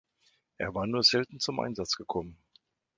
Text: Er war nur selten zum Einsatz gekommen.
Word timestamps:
Er 0.57 0.73
war 0.73 0.87
nur 0.87 1.03
selten 1.03 1.39
zum 1.39 1.59
Einsatz 1.59 1.95
gekommen. 1.95 2.35